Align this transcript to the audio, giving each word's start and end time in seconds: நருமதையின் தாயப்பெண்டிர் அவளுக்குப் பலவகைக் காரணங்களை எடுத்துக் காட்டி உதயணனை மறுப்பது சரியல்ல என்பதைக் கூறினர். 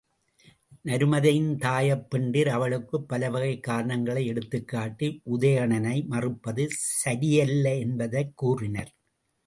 நருமதையின் 0.85 1.51
தாயப்பெண்டிர் 1.57 2.47
அவளுக்குப் 2.47 3.07
பலவகைக் 3.09 3.63
காரணங்களை 3.63 4.25
எடுத்துக் 4.25 4.67
காட்டி 4.67 5.21
உதயணனை 5.31 6.05
மறுப்பது 6.05 6.69
சரியல்ல 6.71 7.77
என்பதைக் 7.77 8.37
கூறினர். 8.37 8.91